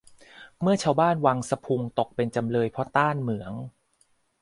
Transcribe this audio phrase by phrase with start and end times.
[0.61, 3.53] เมื่อชาวบ้านวังสะพุงตกเป็นจำเลยเพราะต้านเหมือง